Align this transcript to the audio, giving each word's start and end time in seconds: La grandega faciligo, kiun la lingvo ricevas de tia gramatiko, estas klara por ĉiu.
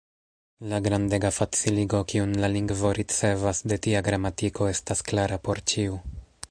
La 0.69 0.77
grandega 0.85 1.29
faciligo, 1.35 1.99
kiun 2.13 2.33
la 2.45 2.49
lingvo 2.55 2.95
ricevas 3.01 3.63
de 3.73 3.81
tia 3.87 4.03
gramatiko, 4.09 4.73
estas 4.79 5.09
klara 5.11 5.41
por 5.49 5.65
ĉiu. 5.75 6.03